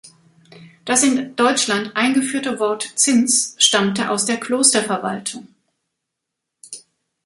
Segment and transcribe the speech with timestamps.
[0.83, 5.47] Das in Deutschland eingeführte Wort Zins stammte aus der Klosterverwaltung.